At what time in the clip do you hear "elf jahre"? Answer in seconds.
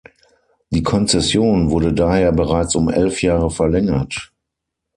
2.89-3.51